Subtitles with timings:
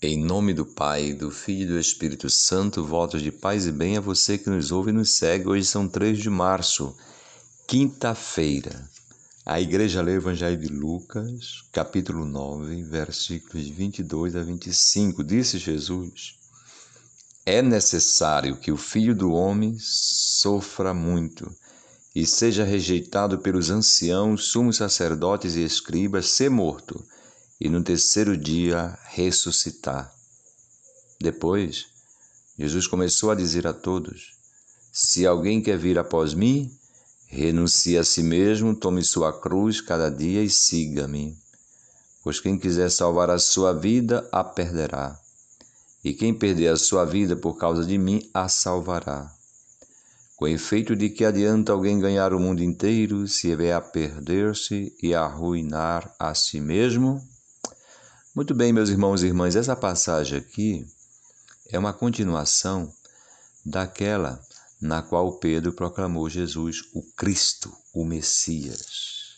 [0.00, 3.96] Em nome do Pai, do Filho e do Espírito Santo, votos de paz e bem
[3.96, 5.48] a você que nos ouve e nos segue.
[5.48, 6.96] Hoje são 3 de março,
[7.66, 8.88] quinta-feira.
[9.44, 15.24] A igreja lê o Evangelho de Lucas, capítulo 9, versículos 22 a 25.
[15.24, 16.36] Disse Jesus:
[17.44, 21.52] É necessário que o Filho do Homem sofra muito
[22.14, 27.04] e seja rejeitado pelos anciãos, sumos sacerdotes e escribas, ser morto
[27.60, 30.12] e no terceiro dia ressuscitar.
[31.20, 31.86] Depois,
[32.56, 34.32] Jesus começou a dizer a todos:
[34.92, 36.70] Se alguém quer vir após mim,
[37.26, 41.36] renuncie a si mesmo, tome sua cruz cada dia e siga-me.
[42.22, 45.18] Pois quem quiser salvar a sua vida, a perderá.
[46.04, 49.32] E quem perder a sua vida por causa de mim, a salvará.
[50.36, 55.12] Com efeito de que adianta alguém ganhar o mundo inteiro se vier a perder-se e
[55.12, 57.20] arruinar a si mesmo?
[58.38, 60.86] Muito bem, meus irmãos e irmãs, essa passagem aqui
[61.70, 62.88] é uma continuação
[63.66, 64.40] daquela
[64.80, 69.34] na qual Pedro proclamou Jesus o Cristo, o Messias.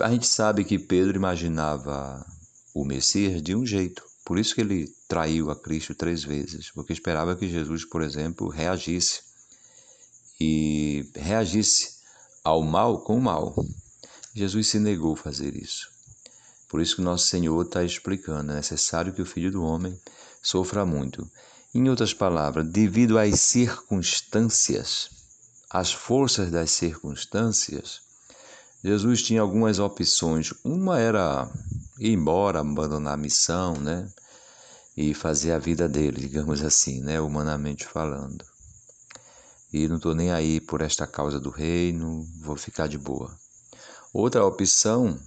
[0.00, 2.26] A gente sabe que Pedro imaginava
[2.74, 6.92] o Messias de um jeito, por isso que ele traiu a Cristo três vezes, porque
[6.92, 9.20] esperava que Jesus, por exemplo, reagisse
[10.40, 11.98] e reagisse
[12.42, 13.54] ao mal com o mal.
[14.34, 15.92] Jesus se negou a fazer isso.
[16.72, 19.94] Por isso que nosso Senhor está explicando, é necessário que o Filho do Homem
[20.42, 21.30] sofra muito.
[21.74, 25.10] Em outras palavras, devido às circunstâncias,
[25.68, 28.00] às forças das circunstâncias,
[28.82, 30.54] Jesus tinha algumas opções.
[30.64, 31.46] Uma era
[31.98, 34.08] ir embora, abandonar a missão, né?
[34.96, 37.20] E fazer a vida dele, digamos assim, né?
[37.20, 38.46] Humanamente falando.
[39.70, 43.30] E não estou nem aí por esta causa do reino, vou ficar de boa.
[44.10, 45.20] Outra opção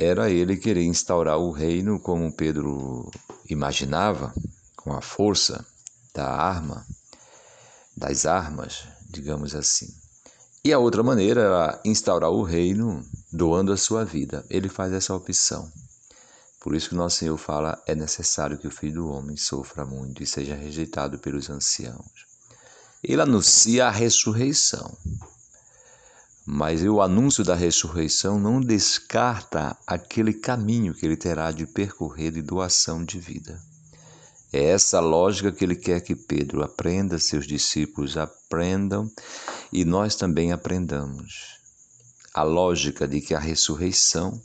[0.00, 3.10] era ele querer instaurar o reino como Pedro
[3.50, 4.32] imaginava,
[4.74, 5.62] com a força
[6.14, 6.86] da arma,
[7.94, 9.94] das armas, digamos assim.
[10.64, 14.42] E a outra maneira era instaurar o reino doando a sua vida.
[14.48, 15.70] Ele faz essa opção.
[16.60, 20.22] Por isso que nosso Senhor fala: é necessário que o filho do homem sofra muito
[20.22, 22.26] e seja rejeitado pelos anciãos.
[23.04, 24.96] Ele anuncia a ressurreição.
[26.52, 32.42] Mas o anúncio da ressurreição não descarta aquele caminho que ele terá de percorrer de
[32.42, 33.62] doação de vida.
[34.52, 39.08] É essa lógica que ele quer que Pedro aprenda, seus discípulos aprendam
[39.72, 41.60] e nós também aprendamos.
[42.34, 44.42] A lógica de que a ressurreição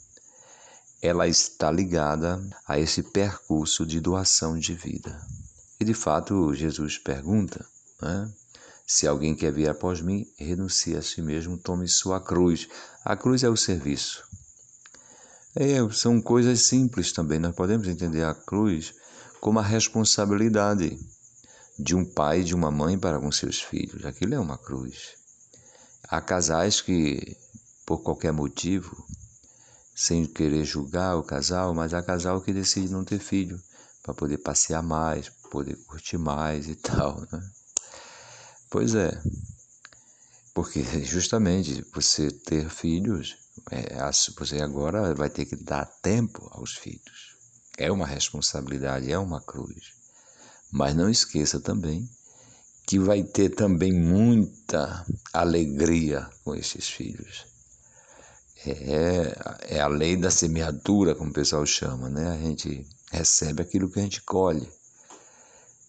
[1.02, 5.20] ela está ligada a esse percurso de doação de vida.
[5.80, 7.66] E de fato Jesus pergunta,
[8.00, 8.32] né?
[8.88, 12.68] Se alguém quer vir após mim, renuncie a si mesmo, tome sua cruz.
[13.04, 14.24] A cruz é o serviço.
[15.56, 17.40] É, são coisas simples também.
[17.40, 18.94] Nós podemos entender a cruz
[19.42, 21.00] como a responsabilidade
[21.80, 24.06] de um pai e de uma mãe para com seus filhos.
[24.06, 25.16] Aquilo é uma cruz.
[26.08, 27.36] Há casais que,
[27.88, 29.04] por qualquer motivo,
[29.96, 33.60] sem querer julgar o casal, mas há casal que decide não ter filho
[34.04, 37.42] para poder passear mais, poder curtir mais e tal, né?
[38.76, 39.10] Pois é,
[40.54, 43.38] porque justamente você ter filhos,
[43.72, 47.38] é, você agora vai ter que dar tempo aos filhos.
[47.78, 49.94] É uma responsabilidade, é uma cruz.
[50.70, 52.06] Mas não esqueça também
[52.86, 57.46] que vai ter também muita alegria com esses filhos.
[58.66, 62.28] É, é a lei da semeadura, como o pessoal chama, né?
[62.28, 64.70] A gente recebe aquilo que a gente colhe.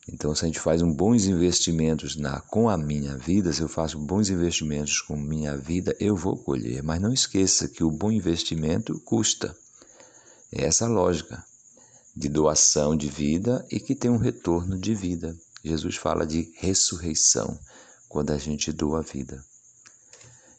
[0.09, 3.69] Então, se a gente faz um bons investimentos na, com a minha vida, se eu
[3.69, 6.83] faço bons investimentos com minha vida, eu vou colher.
[6.83, 9.57] Mas não esqueça que o bom investimento custa.
[10.53, 11.45] É essa lógica
[12.15, 15.37] de doação de vida e que tem um retorno de vida.
[15.65, 17.59] Jesus fala de ressurreição
[18.09, 19.45] quando a gente doa a vida.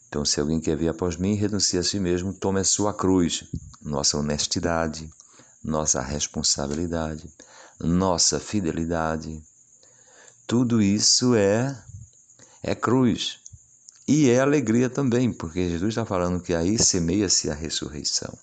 [0.10, 3.46] Então, se alguém quer vir após mim, renuncie a si mesmo, tome a sua cruz,
[3.82, 5.10] nossa honestidade,
[5.64, 7.30] nossa responsabilidade
[7.80, 9.42] nossa fidelidade.
[10.46, 11.78] Tudo isso é
[12.64, 13.40] é cruz.
[14.08, 18.38] E é alegria também, porque Jesus está falando que aí semeia-se a ressurreição.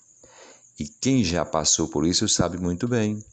[0.79, 3.23] E quem já passou por isso sabe muito bem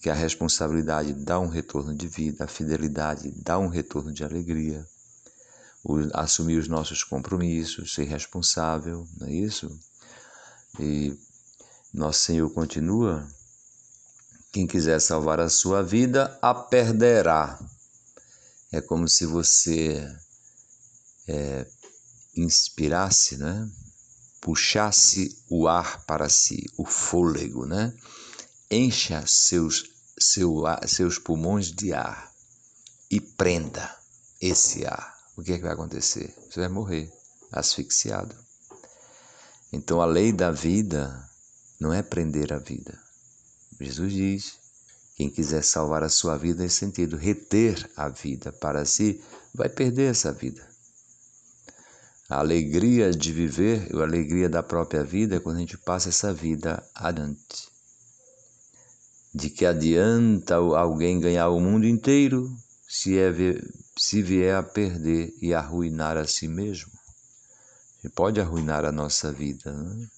[0.00, 4.86] que a responsabilidade dá um retorno de vida, a fidelidade dá um retorno de alegria.
[5.82, 9.70] O, assumir os nossos compromissos, ser responsável, não é isso?
[10.78, 11.16] E
[11.92, 13.26] nosso Senhor continua
[14.56, 17.62] quem quiser salvar a sua vida, a perderá.
[18.72, 20.02] É como se você
[21.28, 21.66] é,
[22.34, 23.70] inspirasse, né?
[24.40, 27.92] puxasse o ar para si, o fôlego, né?
[28.70, 32.32] encha seus, seu, seus pulmões de ar
[33.10, 33.94] e prenda
[34.40, 35.18] esse ar.
[35.36, 36.34] O que, é que vai acontecer?
[36.48, 37.12] Você vai morrer
[37.52, 38.34] asfixiado.
[39.70, 41.28] Então a lei da vida
[41.78, 43.04] não é prender a vida.
[43.80, 44.66] Jesus diz:
[45.16, 49.22] quem quiser salvar a sua vida nesse sentido, reter a vida para si,
[49.54, 50.66] vai perder essa vida.
[52.28, 56.34] A alegria de viver, a alegria da própria vida é quando a gente passa essa
[56.34, 57.68] vida adiante.
[59.34, 62.54] De que adianta alguém ganhar o mundo inteiro
[62.86, 63.32] se, é,
[63.96, 66.92] se vier a perder e arruinar a si mesmo?
[68.04, 69.72] E pode arruinar a nossa vida.
[69.72, 70.08] Né?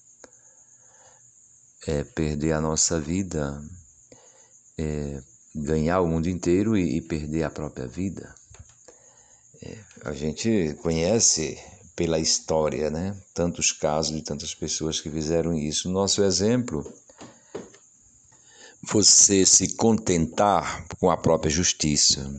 [1.89, 3.63] É perder a nossa vida,
[4.77, 5.21] é
[5.55, 8.33] ganhar o mundo inteiro e, e perder a própria vida.
[9.63, 11.57] É, a gente conhece
[11.95, 13.15] pela história, né?
[13.33, 15.89] Tantos casos de tantas pessoas que fizeram isso.
[15.89, 16.85] Nosso exemplo,
[18.83, 22.29] você se contentar com a própria justiça,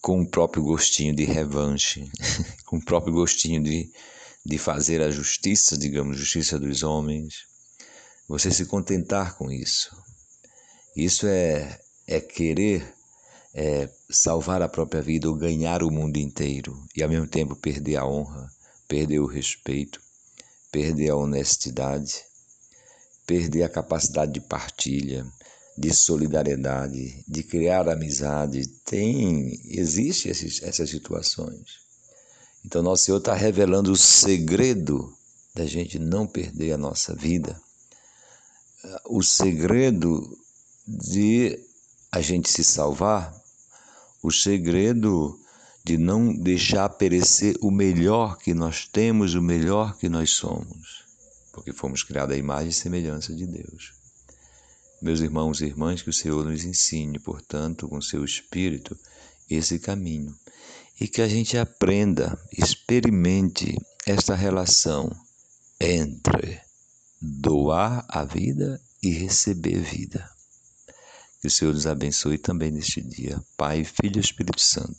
[0.00, 2.10] com o próprio gostinho de revanche,
[2.66, 3.90] com o próprio gostinho de,
[4.44, 7.55] de fazer a justiça, digamos, justiça dos homens.
[8.28, 9.96] Você se contentar com isso.
[10.96, 12.94] Isso é, é querer
[13.54, 17.96] é, salvar a própria vida ou ganhar o mundo inteiro e ao mesmo tempo perder
[17.96, 18.50] a honra
[18.88, 20.00] perder o respeito,
[20.70, 22.24] perder a honestidade,
[23.26, 25.26] perder a capacidade de partilha,
[25.76, 28.66] de solidariedade, de criar amizade.
[28.84, 31.84] Tem, existe esses, essas situações.
[32.64, 35.12] Então, nosso Senhor está revelando o segredo
[35.54, 37.60] da gente não perder a nossa vida,
[39.04, 40.38] o segredo
[40.86, 41.58] de
[42.12, 43.34] a gente se salvar,
[44.22, 45.38] o segredo
[45.84, 51.04] de não deixar perecer o melhor que nós temos, o melhor que nós somos,
[51.52, 53.92] porque fomos criados à imagem e semelhança de Deus.
[55.00, 58.96] Meus irmãos e irmãs, que o Senhor nos ensine, portanto, com seu Espírito,
[59.48, 60.34] esse caminho
[61.00, 65.14] e que a gente aprenda, experimente esta relação
[65.78, 66.65] entre
[67.26, 70.28] doar a vida e receber vida.
[71.40, 73.42] Que o Senhor nos abençoe também neste dia.
[73.56, 74.98] Pai, Filho e Espírito Santo.